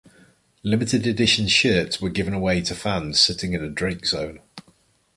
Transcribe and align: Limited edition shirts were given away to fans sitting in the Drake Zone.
Limited 0.63 1.05
edition 1.05 1.47
shirts 1.47 2.01
were 2.01 2.09
given 2.09 2.33
away 2.33 2.61
to 2.63 2.73
fans 2.73 3.19
sitting 3.21 3.53
in 3.53 3.61
the 3.61 3.69
Drake 3.69 4.07
Zone. 4.07 4.39